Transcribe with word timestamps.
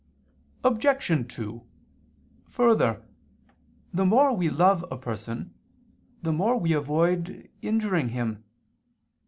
Obj. 0.63 1.27
2: 1.31 1.63
Further, 2.49 3.03
the 3.93 4.03
more 4.03 4.35
we 4.35 4.49
love 4.49 4.83
a 4.91 4.97
person, 4.97 5.53
the 6.23 6.33
more 6.33 6.59
we 6.59 6.73
avoid 6.73 7.51
injuring 7.61 8.09
him. 8.09 8.43